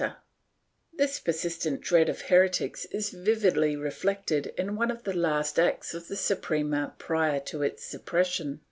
[0.01, 1.39] Ill] HERETIC TROOPS 475 This
[1.77, 6.15] persistent dread of heretics is vividly reflected in one of the last acts of the
[6.15, 8.59] Suprema prior to its suppression.